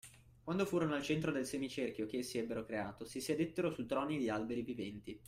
Quando 0.43 0.65
furono 0.65 0.95
al 0.95 1.03
centro 1.03 1.31
del 1.31 1.45
semicerchio 1.45 2.07
che 2.07 2.17
essi 2.17 2.39
ebbero 2.39 2.63
creato, 2.65 3.05
si 3.05 3.21
sedettero 3.21 3.69
su 3.69 3.85
troni 3.85 4.17
di 4.17 4.29
alberi 4.29 4.63
viventi 4.63 5.15